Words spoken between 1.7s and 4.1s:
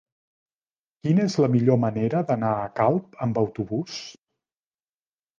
manera d'anar a Calp amb autobús?